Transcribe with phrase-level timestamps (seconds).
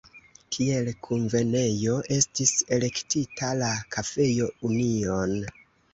[0.55, 5.37] Kiel kunvenejo estis elektita la kafejo „Union“.